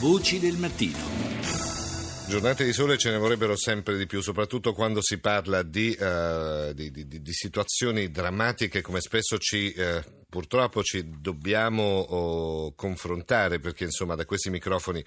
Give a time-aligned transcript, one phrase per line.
[0.00, 0.98] Voci del mattino.
[2.26, 6.72] Giornate di sole ce ne vorrebbero sempre di più, soprattutto quando si parla di, uh,
[6.72, 13.84] di, di, di situazioni drammatiche come spesso ci, uh, purtroppo ci dobbiamo oh, confrontare, perché
[13.84, 15.04] insomma da questi microfoni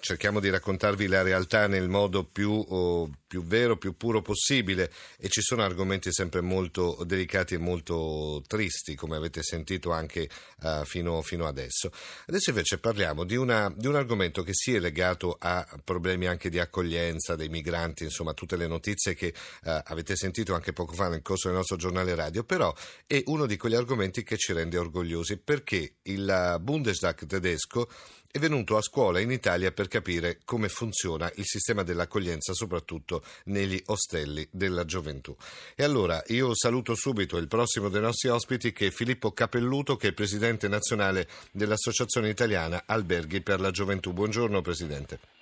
[0.00, 5.28] cerchiamo di raccontarvi la realtà nel modo più, oh, più, vero, più puro possibile e
[5.28, 10.28] ci sono argomenti sempre molto delicati e molto tristi, come avete sentito anche
[10.62, 11.92] uh, fino, fino, adesso.
[12.26, 16.48] Adesso invece parliamo di, una, di, un argomento che si è legato a problemi anche
[16.48, 21.08] di accoglienza dei migranti, insomma tutte le notizie che uh, avete sentito anche poco fa
[21.08, 22.74] nel corso del nostro giornale radio, però
[23.06, 27.86] è uno di quegli argomenti che ci rende orgogliosi perché il Bundestag tedesco
[28.30, 33.80] è venuto a scuola in Italia per capire come funziona il sistema dell'accoglienza, soprattutto negli
[33.86, 35.34] ostelli della gioventù.
[35.74, 40.08] E allora io saluto subito il prossimo dei nostri ospiti che è Filippo Capelluto, che
[40.08, 44.12] è presidente nazionale dell'Associazione Italiana Alberghi per la Gioventù.
[44.12, 45.35] Buongiorno Presidente.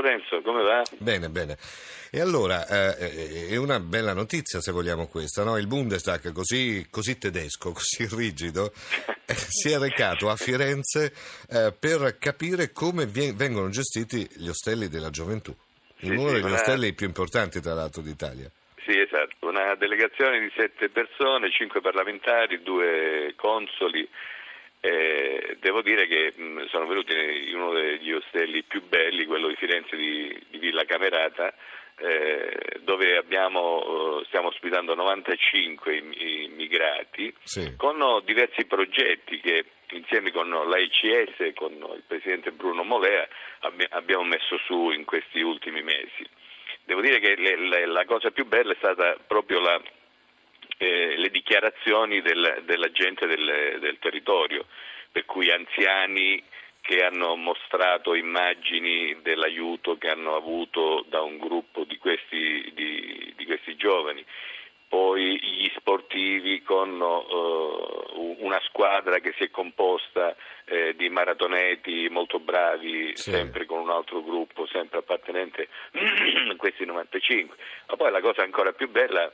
[0.00, 0.82] Lorenzo, come va?
[0.98, 1.56] Bene, bene.
[2.12, 5.56] E allora eh, è una bella notizia se vogliamo questa, no?
[5.58, 8.72] Il Bundestag così, così tedesco, così rigido,
[9.26, 11.12] eh, si è recato a Firenze
[11.48, 15.54] eh, per capire come vien- vengono gestiti gli ostelli della gioventù,
[15.98, 16.54] sì, uno sì, degli una...
[16.54, 18.50] ostelli più importanti tra l'altro d'Italia.
[18.84, 24.08] Sì, esatto, una delegazione di sette persone, cinque parlamentari, due consoli.
[25.58, 29.96] Devo dire che mh, sono venuti in uno degli ostelli più belli, quello di Firenze
[29.96, 31.54] di, di Villa Camerata,
[31.98, 37.74] eh, dove abbiamo, eh, stiamo ospitando 95 immigrati sì.
[37.76, 43.26] con diversi progetti che insieme con l'AICS e con il presidente Bruno Molea
[43.90, 46.26] abbiamo messo su in questi ultimi mesi.
[46.84, 49.80] Devo dire che le, le, la cosa più bella è stata proprio la,
[50.78, 54.66] eh, le dichiarazioni del, della gente del, del territorio,
[55.10, 56.42] per cui anziani
[56.80, 63.44] che hanno mostrato immagini dell'aiuto che hanno avuto da un gruppo di questi, di, di
[63.44, 64.24] questi giovani,
[64.88, 70.34] poi gli sportivi con uh, una squadra che si è composta
[70.64, 73.30] eh, di maratoneti molto bravi, sì.
[73.30, 77.56] sempre con un altro gruppo, sempre appartenente a questi 95.
[77.88, 79.32] Ma poi la cosa ancora più bella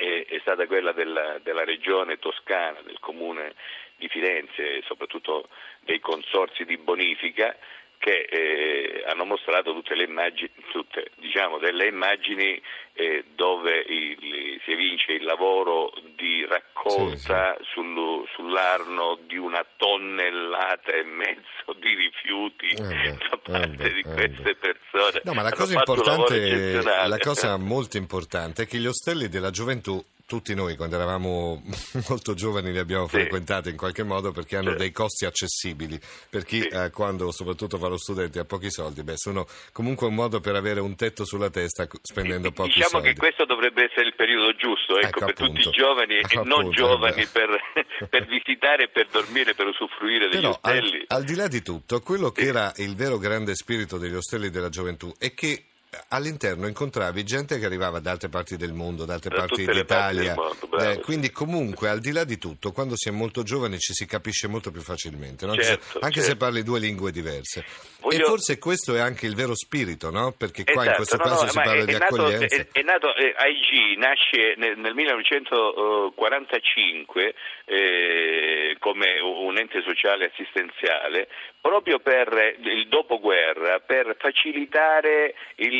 [0.00, 3.54] è, è stata quella della, della regione toscana, del comune
[3.96, 5.48] di Firenze e soprattutto
[5.80, 7.54] dei consorsi di bonifica
[7.98, 12.58] che eh, hanno mostrato tutte le immagini, tutte, diciamo, delle immagini
[12.94, 17.70] eh, dove il, si evince il lavoro di raccolta sì, sì.
[17.72, 17.92] Sul,
[18.40, 25.20] sull'Arno di una tonnellata e mezzo di rifiuti eh da parte eh di queste persone.
[25.24, 30.02] No, ma la cosa importante, la cosa molto importante è che gli ostelli della gioventù
[30.30, 31.60] tutti noi quando eravamo
[32.08, 33.16] molto giovani li abbiamo sì.
[33.16, 34.76] frequentati in qualche modo perché hanno sì.
[34.76, 35.98] dei costi accessibili
[36.30, 36.68] per chi sì.
[36.68, 40.54] eh, quando soprattutto fa lo studente ha pochi soldi beh sono comunque un modo per
[40.54, 44.14] avere un tetto sulla testa spendendo pochi diciamo soldi diciamo che questo dovrebbe essere il
[44.14, 47.50] periodo giusto ecco, ecco per tutti i giovani e appunto, non giovani per,
[48.08, 52.00] per, visitare per dormire per usufruire degli Però, ostelli al, al, di là di tutto
[52.02, 55.69] quello che era il vero grande spirito degli ostelli della gioventù è che
[56.08, 60.34] all'interno incontravi gente che arrivava da altre parti del mondo, da altre da parti d'Italia.
[60.34, 63.76] Parti mondo, eh, quindi comunque al di là di tutto, quando si è molto giovani
[63.78, 65.56] ci si capisce molto più facilmente, no?
[65.56, 66.30] certo, anche certo.
[66.30, 67.64] se parli due lingue diverse.
[68.00, 68.18] Voglio...
[68.18, 70.32] E forse questo è anche il vero spirito, no?
[70.32, 72.56] Perché qua esatto, in questo no, caso no, si parla è, di nato, accoglienza.
[72.56, 77.34] È, è nato eh, AIG, nasce nel, nel 1945
[77.64, 81.26] eh, come un ente sociale assistenziale
[81.60, 85.79] proprio per il dopoguerra, per facilitare il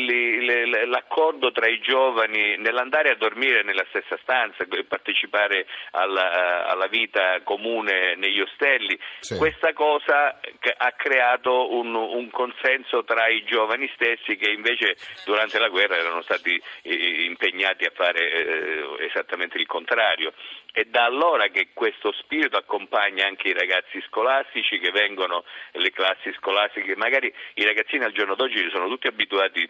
[0.85, 8.15] l'accordo tra i giovani nell'andare a dormire nella stessa stanza, partecipare alla, alla vita comune
[8.15, 9.37] negli ostelli, sì.
[9.37, 10.39] questa cosa
[10.77, 14.95] ha creato un, un, consenso tra i giovani stessi che invece
[15.25, 20.33] durante la guerra erano stati eh, impegnati a fare eh, esattamente il contrario.
[20.71, 26.31] È da allora che questo spirito accompagna anche i ragazzi scolastici che vengono, le classi
[26.33, 29.69] scolastiche, magari i ragazzini al giorno d'oggi sono tutti abituati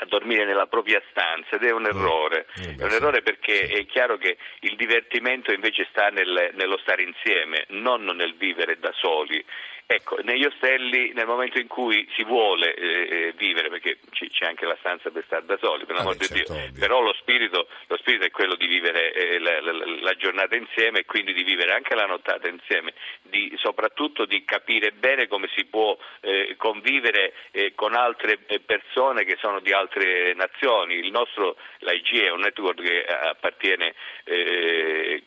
[0.00, 2.78] a dormire nella propria stanza ed è un errore, mm.
[2.78, 7.66] è un errore perché è chiaro che il divertimento invece sta nel, nello stare insieme,
[7.68, 9.44] non nel vivere da soli
[9.92, 14.64] Ecco, negli ostelli nel momento in cui si vuole eh, eh vivere, perché c'è anche
[14.64, 17.66] la stanza per stare da soli, per l'amor ah, di certo, Dio, però lo spirito,
[17.88, 21.42] lo spirito, è quello di vivere eh, la, la, la, giornata insieme e quindi di
[21.42, 27.32] vivere anche la nottata insieme, di, soprattutto di capire bene come si può eh, convivere
[27.50, 31.00] eh, con altre eh, persone che sono di altre nazioni.
[31.00, 33.92] Il nostro, l'AIG è un network che appartiene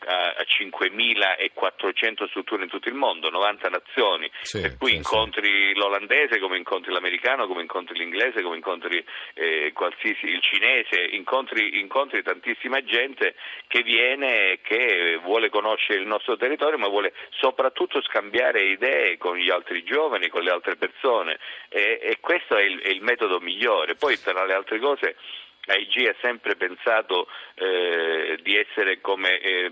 [0.06, 4.32] a 5.400 strutture in tutto il mondo, 90 nazioni.
[4.54, 9.04] Sì sì, per cui sì, incontri l'olandese come incontri l'americano, come incontri l'inglese, come incontri
[9.34, 13.34] eh, qualsiasi il cinese, incontri, incontri tantissima gente
[13.68, 19.38] che viene e che vuole conoscere il nostro territorio ma vuole soprattutto scambiare idee con
[19.38, 21.40] gli altri giovani, con le altre persone
[21.70, 23.96] e, e questo è il, è il metodo migliore.
[23.96, 25.16] Poi tra le altre cose
[25.66, 29.72] AIG ha sempre pensato eh, di essere come eh,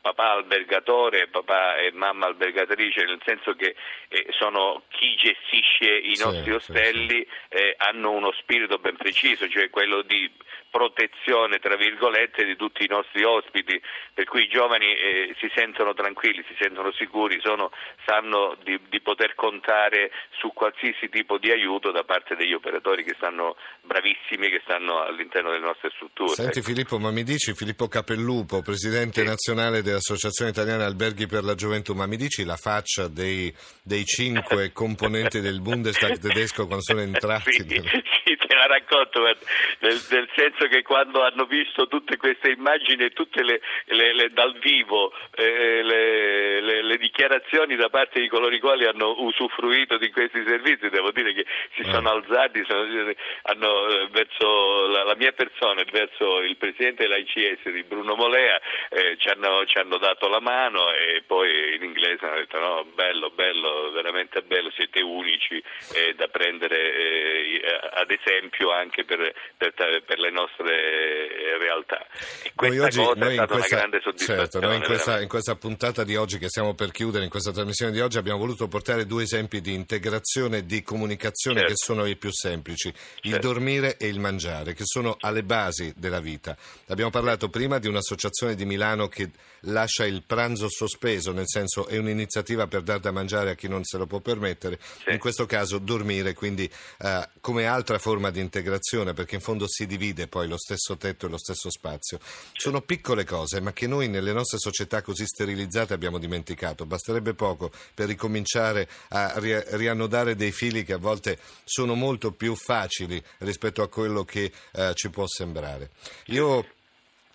[0.00, 3.74] papà albergatore, papà e mamma albergatrice, nel senso che
[4.08, 7.56] eh, sono chi gestisce i nostri sì, ostelli, sì, sì.
[7.56, 10.30] Eh, hanno uno spirito ben preciso, cioè quello di
[10.70, 13.80] protezione tra virgolette di tutti i nostri ospiti,
[14.14, 17.72] per cui i giovani eh, si sentono tranquilli, si sentono sicuri, sono,
[18.06, 23.14] sanno di, di, poter contare su qualsiasi tipo di aiuto da parte degli operatori che
[23.16, 26.34] stanno bravissimi, che stanno all'interno delle nostre strutture.
[26.34, 29.26] Senti Filippo, ma mi dici Filippo Capellupo, presidente sì.
[29.26, 34.72] nazionale dell'Associazione Italiana Alberghi per la Gioventù, ma mi dici la faccia dei, dei cinque
[34.74, 37.52] componenti del Bundestag tedesco quando sono entrati?
[37.52, 37.64] sì,
[38.24, 43.42] sì, te la racconto, nel, nel senso che quando hanno visto tutte queste immagini, tutte
[43.42, 48.84] le, le, le, dal vivo, eh, le, le, dichiarazioni da parte di coloro i quali
[48.86, 52.16] hanno usufruito di questi servizi, devo dire che si sono eh.
[52.16, 53.12] alzati sono,
[53.42, 58.58] hanno, eh, verso la, la, mia persona e verso il presidente dell'ICS di Bruno Molea
[58.88, 62.86] eh, ci, hanno, ci, hanno, dato la mano e poi in inglese hanno detto no,
[62.94, 65.62] bello, bello, veramente bello, siete unici
[65.94, 67.60] eh, da prendere eh,
[67.92, 72.06] ad esempio anche per, per, per le nostre nostre realtà.
[72.42, 74.40] E questa oggi, cosa è stata questa, una grande soddisfazione.
[74.40, 77.52] Certo, noi in questa, in questa, puntata di oggi che stiamo per chiudere, in questa
[77.52, 81.72] trasmissione di oggi, abbiamo voluto portare due esempi di integrazione e di comunicazione certo.
[81.72, 83.28] che sono i più semplici, certo.
[83.28, 86.56] il dormire e il mangiare, che sono alle basi della vita.
[86.88, 89.30] Abbiamo parlato prima di un'associazione di Milano che
[89.64, 93.84] lascia il pranzo sospeso, nel senso è un'iniziativa per dar da mangiare a chi non
[93.84, 95.10] se lo può permettere, sì.
[95.12, 99.86] in questo caso dormire, quindi eh, come altra forma di integrazione, perché in fondo si
[99.86, 102.18] divide poi lo stesso tetto e lo stesso spazio.
[102.52, 106.86] Sono piccole cose, ma che noi nelle nostre società così sterilizzate abbiamo dimenticato.
[106.86, 112.54] Basterebbe poco per ricominciare a ri- riannodare dei fili che a volte sono molto più
[112.54, 115.88] facili rispetto a quello che eh, ci può sembrare.
[116.26, 116.62] Io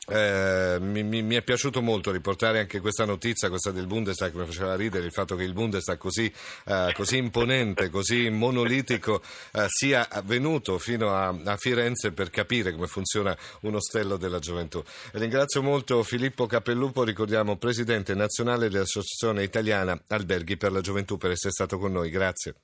[0.08, 4.76] eh, mi, mi, è piaciuto molto riportare anche questa notizia, questa del Bundestag, mi faceva
[4.76, 6.32] ridere il fatto che il Bundestag così,
[6.66, 9.24] eh, così imponente, così monolitico
[9.54, 14.84] eh, sia venuto fino a, a, Firenze per capire come funziona un ostello della gioventù.
[15.14, 21.52] Ringrazio molto Filippo Capellupo, ricordiamo Presidente nazionale dell'Associazione Italiana Alberghi per la Gioventù per essere
[21.52, 22.12] stato con noi.
[22.12, 22.56] Grazie.